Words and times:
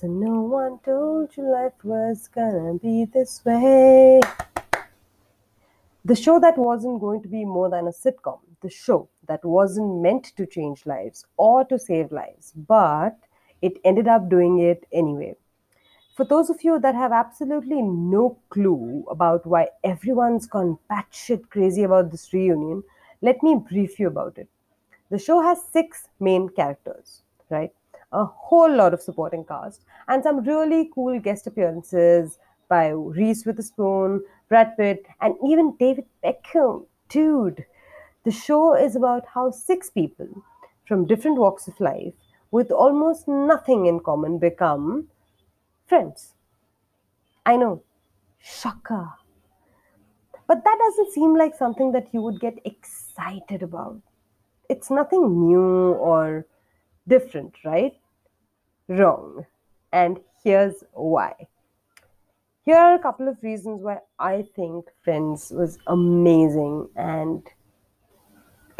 So 0.00 0.06
no 0.06 0.40
one 0.40 0.78
told 0.78 1.36
you 1.36 1.42
life 1.42 1.84
was 1.84 2.26
gonna 2.26 2.78
be 2.78 3.04
this 3.04 3.44
way. 3.44 4.18
The 6.06 6.16
show 6.16 6.40
that 6.40 6.56
wasn't 6.56 7.02
going 7.02 7.20
to 7.20 7.28
be 7.28 7.44
more 7.44 7.68
than 7.68 7.86
a 7.86 7.90
sitcom, 7.90 8.38
the 8.62 8.70
show 8.70 9.10
that 9.28 9.44
wasn't 9.44 10.00
meant 10.00 10.34
to 10.38 10.46
change 10.46 10.86
lives 10.86 11.26
or 11.36 11.66
to 11.66 11.78
save 11.78 12.12
lives, 12.12 12.54
but 12.56 13.18
it 13.60 13.74
ended 13.84 14.08
up 14.08 14.30
doing 14.30 14.58
it 14.58 14.86
anyway. 14.90 15.36
For 16.16 16.24
those 16.24 16.48
of 16.48 16.64
you 16.64 16.80
that 16.80 16.94
have 16.94 17.12
absolutely 17.12 17.82
no 17.82 18.38
clue 18.48 19.04
about 19.10 19.44
why 19.44 19.68
everyone's 19.84 20.46
gone 20.46 20.78
batshit 20.90 21.50
crazy 21.50 21.82
about 21.82 22.10
this 22.10 22.32
reunion, 22.32 22.84
let 23.20 23.42
me 23.42 23.54
brief 23.54 24.00
you 24.00 24.06
about 24.06 24.38
it. 24.38 24.48
The 25.10 25.18
show 25.18 25.42
has 25.42 25.62
six 25.62 26.08
main 26.18 26.48
characters, 26.48 27.20
right? 27.50 27.74
A 28.12 28.24
whole 28.24 28.74
lot 28.74 28.92
of 28.92 29.02
supporting 29.02 29.44
cast 29.44 29.84
and 30.08 30.22
some 30.22 30.44
really 30.44 30.90
cool 30.94 31.20
guest 31.20 31.46
appearances 31.46 32.38
by 32.68 32.88
Reese 32.88 33.44
Witherspoon, 33.46 34.24
Brad 34.48 34.76
Pitt, 34.76 35.06
and 35.20 35.34
even 35.46 35.76
David 35.78 36.06
Beckham. 36.24 36.86
Dude, 37.08 37.64
the 38.24 38.30
show 38.30 38.74
is 38.74 38.96
about 38.96 39.26
how 39.26 39.50
six 39.50 39.90
people 39.90 40.28
from 40.86 41.06
different 41.06 41.38
walks 41.38 41.68
of 41.68 41.78
life 41.80 42.14
with 42.50 42.70
almost 42.70 43.28
nothing 43.28 43.86
in 43.86 44.00
common 44.00 44.38
become 44.38 45.08
friends. 45.86 46.34
I 47.46 47.56
know, 47.56 47.82
shocker. 48.40 49.10
But 50.46 50.64
that 50.64 50.78
doesn't 50.78 51.12
seem 51.12 51.36
like 51.36 51.54
something 51.54 51.92
that 51.92 52.08
you 52.12 52.22
would 52.22 52.40
get 52.40 52.58
excited 52.64 53.62
about. 53.62 54.00
It's 54.68 54.90
nothing 54.90 55.48
new 55.48 55.92
or 55.92 56.46
different, 57.06 57.54
right? 57.64 57.99
Wrong. 58.90 59.46
And 59.92 60.18
here's 60.42 60.82
why. 60.94 61.46
Here 62.64 62.74
are 62.76 62.94
a 62.94 62.98
couple 62.98 63.28
of 63.28 63.36
reasons 63.40 63.82
why 63.82 63.98
I 64.18 64.44
think 64.56 64.86
Friends 65.04 65.52
was 65.54 65.78
amazing 65.86 66.88
and 66.96 67.46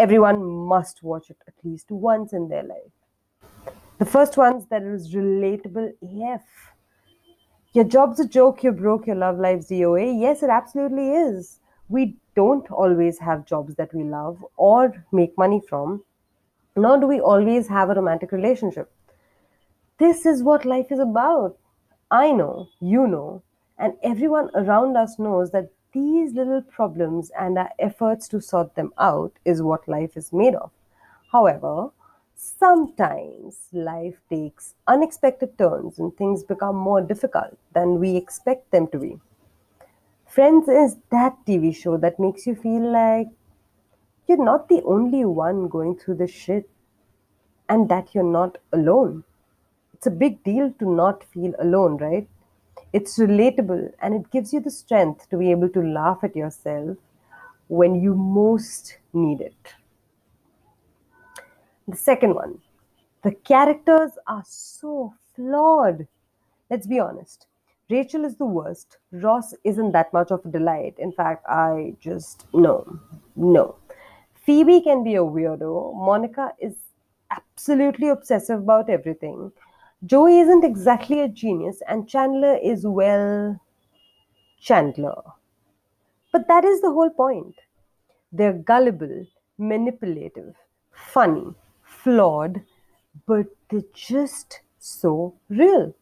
everyone 0.00 0.44
must 0.44 1.04
watch 1.04 1.30
it 1.30 1.36
at 1.46 1.54
least 1.62 1.92
once 1.92 2.32
in 2.32 2.48
their 2.48 2.64
life. 2.64 3.72
The 3.98 4.04
first 4.04 4.36
one's 4.36 4.66
that 4.66 4.82
it 4.82 4.90
was 4.90 5.14
relatable 5.14 5.92
AF. 6.02 6.42
Your 7.72 7.84
job's 7.84 8.18
a 8.18 8.26
joke, 8.26 8.64
you're 8.64 8.72
broke, 8.72 9.06
your 9.06 9.14
love 9.14 9.38
life's 9.38 9.66
DOA. 9.68 10.20
Yes, 10.20 10.42
it 10.42 10.50
absolutely 10.50 11.12
is. 11.12 11.60
We 11.88 12.16
don't 12.34 12.68
always 12.72 13.20
have 13.20 13.46
jobs 13.46 13.76
that 13.76 13.94
we 13.94 14.02
love 14.02 14.44
or 14.56 15.04
make 15.12 15.38
money 15.38 15.62
from, 15.68 16.02
nor 16.74 16.98
do 16.98 17.06
we 17.06 17.20
always 17.20 17.68
have 17.68 17.90
a 17.90 17.94
romantic 17.94 18.32
relationship. 18.32 18.90
This 20.00 20.24
is 20.24 20.42
what 20.42 20.64
life 20.64 20.90
is 20.90 20.98
about. 20.98 21.58
I 22.10 22.32
know, 22.32 22.70
you 22.80 23.06
know, 23.06 23.42
and 23.76 23.92
everyone 24.02 24.48
around 24.54 24.96
us 24.96 25.18
knows 25.18 25.50
that 25.50 25.68
these 25.92 26.32
little 26.32 26.62
problems 26.62 27.30
and 27.38 27.58
our 27.58 27.68
efforts 27.78 28.26
to 28.28 28.40
sort 28.40 28.74
them 28.76 28.94
out 28.96 29.32
is 29.44 29.60
what 29.60 29.86
life 29.86 30.16
is 30.16 30.32
made 30.32 30.54
of. 30.54 30.70
However, 31.30 31.90
sometimes 32.34 33.68
life 33.74 34.22
takes 34.30 34.74
unexpected 34.86 35.58
turns 35.58 35.98
and 35.98 36.16
things 36.16 36.44
become 36.44 36.76
more 36.76 37.02
difficult 37.02 37.58
than 37.74 38.00
we 38.00 38.16
expect 38.16 38.70
them 38.70 38.86
to 38.92 38.98
be. 38.98 39.20
Friends 40.26 40.66
is 40.66 40.96
that 41.10 41.36
TV 41.46 41.76
show 41.76 41.98
that 41.98 42.18
makes 42.18 42.46
you 42.46 42.54
feel 42.54 42.90
like 42.90 43.28
you're 44.26 44.42
not 44.42 44.70
the 44.70 44.82
only 44.84 45.26
one 45.26 45.68
going 45.68 45.98
through 45.98 46.14
this 46.14 46.30
shit 46.30 46.70
and 47.68 47.90
that 47.90 48.14
you're 48.14 48.24
not 48.24 48.56
alone. 48.72 49.24
It's 50.00 50.06
a 50.06 50.10
big 50.10 50.42
deal 50.44 50.72
to 50.78 50.90
not 50.90 51.22
feel 51.22 51.52
alone, 51.58 51.98
right? 51.98 52.26
It's 52.90 53.18
relatable 53.18 53.92
and 54.00 54.14
it 54.14 54.30
gives 54.30 54.50
you 54.50 54.58
the 54.58 54.70
strength 54.70 55.28
to 55.28 55.36
be 55.36 55.50
able 55.50 55.68
to 55.68 55.82
laugh 55.82 56.20
at 56.22 56.34
yourself 56.34 56.96
when 57.68 57.94
you 57.96 58.14
most 58.14 58.96
need 59.12 59.42
it. 59.42 59.74
The 61.86 61.98
second 61.98 62.34
one, 62.34 62.62
the 63.22 63.32
characters 63.32 64.12
are 64.26 64.42
so 64.46 65.12
flawed. 65.36 66.08
Let's 66.70 66.86
be 66.86 66.98
honest. 66.98 67.46
Rachel 67.90 68.24
is 68.24 68.36
the 68.36 68.46
worst. 68.46 68.96
Ross 69.12 69.52
isn't 69.64 69.92
that 69.92 70.14
much 70.14 70.30
of 70.30 70.46
a 70.46 70.48
delight. 70.48 70.94
In 70.98 71.12
fact, 71.12 71.44
I 71.46 71.94
just 72.00 72.46
no, 72.54 72.98
no. 73.36 73.74
Phoebe 74.46 74.80
can 74.80 75.04
be 75.04 75.16
a 75.16 75.22
weirdo. 75.22 75.94
Monica 75.94 76.54
is 76.58 76.72
absolutely 77.30 78.08
obsessive 78.08 78.60
about 78.60 78.88
everything. 78.88 79.52
Joey 80.06 80.40
isn't 80.40 80.64
exactly 80.64 81.20
a 81.20 81.28
genius, 81.28 81.82
and 81.86 82.08
Chandler 82.08 82.58
is, 82.62 82.86
well, 82.86 83.60
Chandler. 84.58 85.22
But 86.32 86.48
that 86.48 86.64
is 86.64 86.80
the 86.80 86.90
whole 86.90 87.10
point. 87.10 87.54
They're 88.32 88.54
gullible, 88.54 89.26
manipulative, 89.58 90.54
funny, 90.90 91.54
flawed, 91.82 92.62
but 93.26 93.46
they're 93.68 93.82
just 93.92 94.60
so 94.78 95.34
real. 95.50 95.94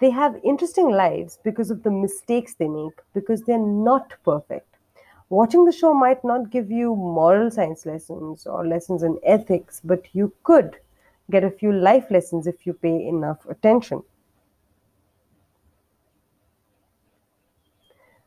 They 0.00 0.10
have 0.10 0.40
interesting 0.42 0.90
lives 0.90 1.38
because 1.44 1.70
of 1.70 1.84
the 1.84 1.90
mistakes 1.90 2.54
they 2.54 2.68
make, 2.68 2.98
because 3.14 3.42
they're 3.42 3.58
not 3.58 4.14
perfect. 4.24 4.66
Watching 5.28 5.64
the 5.66 5.72
show 5.72 5.94
might 5.94 6.24
not 6.24 6.50
give 6.50 6.70
you 6.70 6.96
moral 6.96 7.50
science 7.52 7.86
lessons 7.86 8.46
or 8.46 8.66
lessons 8.66 9.04
in 9.04 9.20
ethics, 9.22 9.80
but 9.84 10.06
you 10.12 10.32
could 10.42 10.78
get 11.30 11.44
a 11.44 11.50
few 11.50 11.72
life 11.72 12.10
lessons 12.10 12.46
if 12.46 12.66
you 12.66 12.72
pay 12.72 13.06
enough 13.06 13.46
attention. 13.48 14.02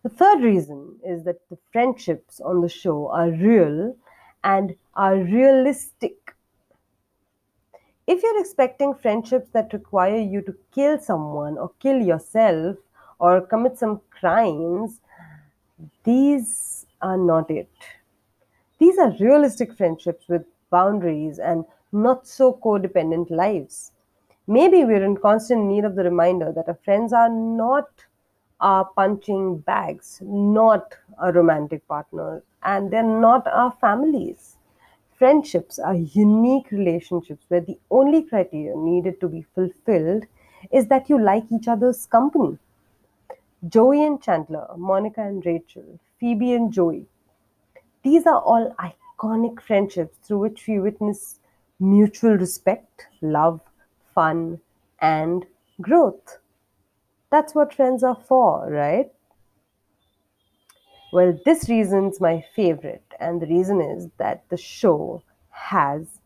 The 0.03 0.09
third 0.09 0.41
reason 0.41 0.99
is 1.05 1.23
that 1.23 1.47
the 1.49 1.57
friendships 1.71 2.41
on 2.41 2.61
the 2.61 2.67
show 2.67 3.07
are 3.09 3.29
real 3.29 3.95
and 4.43 4.75
are 4.95 5.15
realistic. 5.15 6.35
If 8.05 8.21
you're 8.21 8.39
expecting 8.39 8.95
friendships 8.95 9.49
that 9.51 9.71
require 9.71 10.19
you 10.19 10.41
to 10.41 10.55
kill 10.73 10.99
someone 10.99 11.57
or 11.57 11.71
kill 11.79 12.01
yourself 12.01 12.75
or 13.17 13.39
commit 13.41 13.77
some 13.77 14.01
crimes, 14.09 14.99
these 16.03 16.85
are 17.01 17.17
not 17.17 17.49
it. 17.49 17.71
These 18.79 18.97
are 18.97 19.15
realistic 19.21 19.73
friendships 19.73 20.27
with 20.27 20.45
boundaries 20.69 21.39
and 21.39 21.63
not 21.93 22.27
so 22.27 22.53
codependent 22.63 23.29
lives. 23.29 23.91
Maybe 24.47 24.83
we're 24.83 25.03
in 25.03 25.15
constant 25.15 25.65
need 25.65 25.85
of 25.85 25.95
the 25.95 26.03
reminder 26.03 26.51
that 26.51 26.67
our 26.67 26.79
friends 26.83 27.13
are 27.13 27.29
not 27.29 27.87
our 28.59 28.85
punching 28.85 29.59
bags, 29.59 30.19
not 30.23 30.95
our 31.19 31.31
romantic 31.31 31.87
partners, 31.87 32.43
and 32.63 32.91
they're 32.91 33.03
not 33.03 33.47
our 33.47 33.71
families. 33.79 34.57
Friendships 35.17 35.79
are 35.79 35.95
unique 35.95 36.71
relationships 36.71 37.45
where 37.47 37.61
the 37.61 37.77
only 37.91 38.23
criteria 38.23 38.75
needed 38.75 39.19
to 39.21 39.27
be 39.27 39.45
fulfilled 39.55 40.25
is 40.71 40.87
that 40.87 41.09
you 41.09 41.21
like 41.21 41.51
each 41.51 41.67
other's 41.67 42.05
company. 42.05 42.57
Joey 43.69 44.03
and 44.05 44.21
Chandler, 44.21 44.67
Monica 44.75 45.21
and 45.21 45.45
Rachel, 45.45 45.99
Phoebe 46.19 46.53
and 46.53 46.73
Joey. 46.73 47.05
These 48.03 48.25
are 48.25 48.41
all 48.41 48.75
iconic 48.79 49.61
friendships 49.61 50.17
through 50.23 50.39
which 50.39 50.67
we 50.67 50.79
witness 50.79 51.39
mutual 51.79 52.37
respect, 52.37 53.07
love, 53.21 53.61
fun, 54.13 54.59
and 55.01 55.45
growth. 55.81 56.39
That's 57.31 57.55
what 57.55 57.73
friends 57.73 58.03
are 58.03 58.21
for, 58.27 58.69
right? 58.69 59.11
Well, 61.11 61.37
this 61.45 61.69
reason's 61.69 62.19
my 62.19 62.43
favorite, 62.55 63.13
and 63.19 63.41
the 63.41 63.47
reason 63.47 63.81
is 63.81 64.09
that 64.17 64.43
the 64.49 64.57
show 64.57 65.23
has 65.49 66.19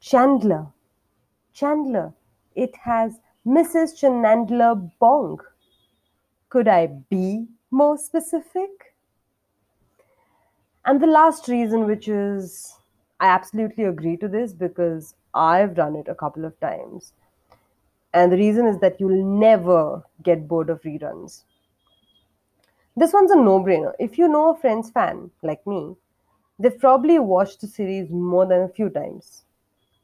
Chandler. 0.00 0.66
Chandler. 1.52 2.12
It 2.54 2.76
has 2.76 3.20
Mrs. 3.46 3.96
Chandler 3.98 4.74
Bong. 4.74 5.40
Could 6.50 6.68
I 6.68 6.86
be 6.86 7.46
more 7.70 7.98
specific? 7.98 8.94
And 10.84 11.00
the 11.00 11.06
last 11.06 11.48
reason, 11.48 11.86
which 11.86 12.08
is 12.08 12.77
I 13.20 13.28
absolutely 13.28 13.84
agree 13.84 14.16
to 14.16 14.28
this 14.28 14.52
because 14.52 15.14
I've 15.34 15.74
done 15.74 15.94
it 15.94 16.08
a 16.08 16.14
couple 16.14 16.44
of 16.44 16.58
times. 16.58 17.12
And 18.12 18.30
the 18.30 18.36
reason 18.36 18.66
is 18.66 18.80
that 18.80 19.00
you'll 19.00 19.24
never 19.24 20.04
get 20.22 20.46
bored 20.46 20.68
of 20.70 20.82
reruns. 20.82 21.44
This 22.94 23.14
one's 23.14 23.30
a 23.30 23.36
no 23.36 23.60
brainer. 23.60 23.94
If 23.98 24.18
you 24.18 24.28
know 24.28 24.50
a 24.50 24.56
Friends 24.56 24.90
fan 24.90 25.30
like 25.42 25.66
me, 25.66 25.96
they've 26.58 26.78
probably 26.78 27.18
watched 27.18 27.60
the 27.62 27.66
series 27.66 28.10
more 28.10 28.46
than 28.46 28.60
a 28.62 28.68
few 28.68 28.90
times. 28.90 29.44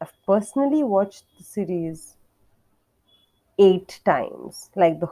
I've 0.00 0.14
personally 0.26 0.82
watched 0.82 1.24
the 1.38 1.44
series 1.44 2.16
eight 3.58 4.00
times, 4.04 4.70
like 4.76 5.00
the, 5.00 5.08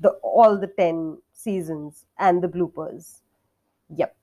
the 0.00 0.10
all 0.22 0.58
the 0.58 0.66
10 0.66 1.18
seasons 1.32 2.04
and 2.18 2.42
the 2.42 2.48
bloopers. 2.48 3.20
Yep 3.94 4.16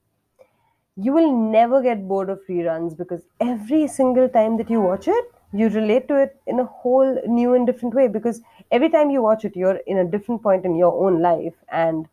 you 0.95 1.11
will 1.11 1.31
never 1.31 1.81
get 1.81 2.07
bored 2.07 2.29
of 2.29 2.39
reruns 2.47 2.95
because 2.95 3.23
every 3.39 3.87
single 3.87 4.29
time 4.29 4.57
that 4.57 4.69
you 4.69 4.79
watch 4.79 5.07
it, 5.07 5.25
you 5.51 5.69
relate 5.69 6.07
to 6.07 6.21
it 6.21 6.39
in 6.47 6.59
a 6.59 6.65
whole 6.65 7.21
new 7.27 7.53
and 7.53 7.65
different 7.65 7.93
way 7.95 8.07
because 8.07 8.41
every 8.71 8.89
time 8.89 9.09
you 9.09 9.21
watch 9.21 9.45
it, 9.45 9.55
you're 9.55 9.81
in 9.87 9.97
a 9.99 10.05
different 10.05 10.41
point 10.41 10.65
in 10.65 10.75
your 10.75 10.93
own 11.05 11.21
life 11.21 11.53
and 11.69 12.07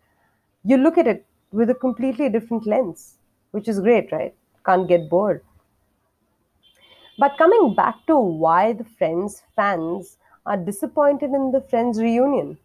you 0.64 0.76
look 0.76 0.98
at 0.98 1.06
it 1.06 1.26
with 1.52 1.70
a 1.70 1.74
completely 1.74 2.28
different 2.28 2.66
lens, 2.66 3.16
which 3.50 3.68
is 3.68 3.80
great, 3.80 4.12
right? 4.12 4.34
Can't 4.64 4.88
get 4.88 5.08
bored. 5.08 5.42
But 7.18 7.36
coming 7.38 7.74
back 7.74 8.06
to 8.06 8.16
why 8.18 8.72
the 8.72 8.84
Friends 8.84 9.42
fans 9.54 10.16
are 10.46 10.56
disappointed 10.56 11.30
in 11.32 11.52
the 11.52 11.60
Friends 11.60 12.00
reunion, 12.00 12.58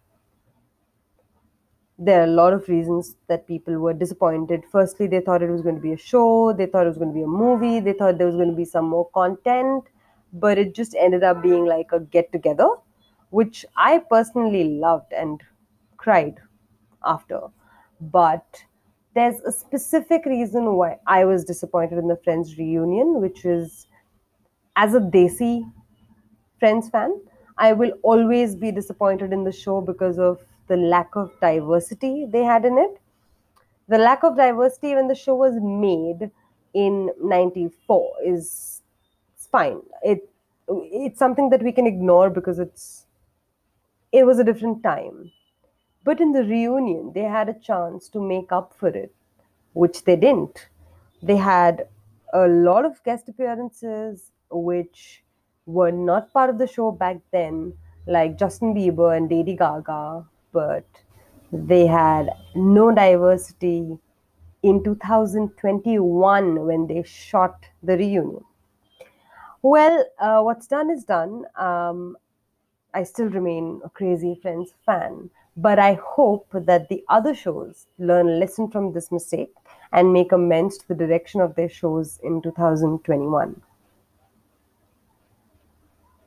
there 1.98 2.22
are 2.22 2.26
a 2.26 2.28
lot 2.28 2.54
of 2.54 2.68
reasons 2.68 3.16
that 3.28 3.48
people 3.48 3.78
were 3.80 3.94
disappointed. 3.94 4.64
Firstly, 4.72 5.08
they 5.08 5.22
thought 5.22 5.42
it 5.42 5.50
was 5.50 5.62
going 5.62 5.76
to 5.76 5.82
be 5.82 5.94
a 5.94 5.98
show, 5.98 6.54
they 6.54 6.66
thought 6.66 6.86
it 6.86 6.90
was 6.90 6.98
going 6.98 7.12
to 7.12 7.16
be 7.16 7.24
a 7.24 7.28
movie, 7.28 7.80
they 7.80 7.94
thought 7.94 8.18
there 8.18 8.28
was 8.28 8.36
going 8.36 8.50
to 8.50 8.56
be 8.56 8.66
some 8.66 8.86
more 8.90 9.10
content, 9.14 9.86
but 10.34 10.58
it 10.58 10.76
just 10.76 10.96
ended 10.96 11.24
up 11.24 11.42
being 11.42 11.66
like 11.66 11.92
a 11.94 12.00
get 12.00 12.32
together, 12.32 12.68
which 13.30 13.66
I 13.78 14.00
personally 14.00 14.78
loved 14.78 15.14
and 15.14 15.42
cried 15.98 16.40
after. 17.06 17.42
But 18.02 18.66
there's 19.14 19.40
a 19.42 19.52
specific 19.52 20.26
reason 20.26 20.76
why 20.76 21.00
I 21.08 21.24
was 21.24 21.46
disappointed 21.46 21.98
in 21.98 22.08
the 22.10 22.18
Friends 22.18 22.58
reunion, 22.58 23.22
which 23.22 23.46
is 23.46 23.88
as 24.76 24.94
a 24.96 25.00
Desi 25.00 25.72
Friends 26.60 26.90
fan, 26.90 27.22
I 27.58 27.74
will 27.74 27.92
always 28.04 28.56
be 28.56 28.72
disappointed 28.72 29.32
in 29.34 29.44
the 29.44 29.52
show 29.52 29.82
because 29.82 30.20
of 30.20 30.40
the 30.68 30.78
lack 30.78 31.16
of 31.16 31.32
diversity 31.42 32.26
they 32.30 32.44
had 32.44 32.66
in 32.66 32.78
it. 32.78 33.00
The 33.88 33.98
lack 33.98 34.24
of 34.24 34.36
diversity 34.36 34.96
when 34.96 35.08
the 35.08 35.16
show 35.16 35.36
was 35.36 35.54
made 35.62 36.32
in 36.74 37.12
94 37.22 38.14
is 38.26 38.82
it's 39.36 39.48
fine. 39.48 39.82
It 40.04 40.30
it's 40.68 41.20
something 41.20 41.50
that 41.52 41.62
we 41.62 41.72
can 41.72 41.86
ignore 41.86 42.30
because 42.30 42.60
it's 42.60 43.06
it 44.12 44.26
was 44.26 44.40
a 44.40 44.44
different 44.44 44.82
time. 44.84 45.32
But 46.04 46.22
in 46.22 46.32
the 46.32 46.44
reunion, 46.44 47.12
they 47.14 47.24
had 47.24 47.50
a 47.50 47.60
chance 47.60 48.10
to 48.10 48.22
make 48.22 48.52
up 48.52 48.74
for 48.78 48.90
it, 48.90 49.14
which 49.74 50.04
they 50.04 50.16
didn't. 50.16 50.70
They 51.22 51.36
had 51.36 51.88
a 52.34 52.48
lot 52.48 52.86
of 52.86 53.04
guest 53.04 53.30
appearances 53.30 54.32
which 54.52 55.24
were 55.66 55.92
not 55.92 56.32
part 56.32 56.50
of 56.50 56.58
the 56.58 56.68
show 56.68 56.92
back 56.92 57.18
then, 57.32 57.74
like 58.08 58.38
Justin 58.38 58.74
Bieber 58.76 59.18
and 59.18 59.30
Lady 59.30 59.56
Gaga, 59.56 60.26
but 60.56 60.86
they 61.52 61.86
had 61.86 62.30
no 62.56 62.90
diversity 62.92 63.98
in 64.64 64.84
2021 64.84 66.66
when 66.66 66.88
they 66.88 67.04
shot 67.04 67.66
the 67.84 67.98
reunion. 67.98 68.44
Well, 69.62 70.06
uh, 70.18 70.42
what's 70.42 70.68
done 70.68 70.90
is 70.90 71.04
done. 71.04 71.44
Um, 71.56 72.18
I 72.94 73.04
still 73.04 73.28
remain 73.28 73.82
a 73.84 73.90
Crazy 73.90 74.40
Friends 74.42 74.74
fan, 74.86 75.30
but 75.58 75.78
I 75.78 76.00
hope 76.02 76.48
that 76.54 76.88
the 76.88 77.04
other 77.10 77.36
shows 77.36 77.88
learn 78.00 78.30
a 78.30 78.38
lesson 78.38 78.72
from 78.72 78.94
this 78.94 79.12
mistake 79.12 79.54
and 79.92 80.14
make 80.14 80.32
amends 80.32 80.78
to 80.78 80.88
the 80.88 80.96
direction 80.96 81.42
of 81.42 81.56
their 81.56 81.70
shows 81.70 82.20
in 82.24 82.42
2021. 82.42 83.62